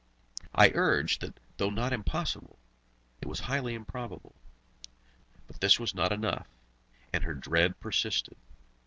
[0.55, 2.57] I urged that, though not impossible,
[3.21, 4.33] it was highly improbable.
[5.45, 6.47] But this was not enough,
[7.13, 8.37] and her dread persisted.